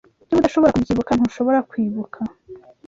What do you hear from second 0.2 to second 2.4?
Niba udashobora kubyibuka, ntushobora kwibuka